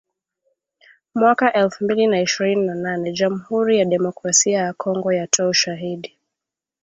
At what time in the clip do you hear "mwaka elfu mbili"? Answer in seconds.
1.15-2.07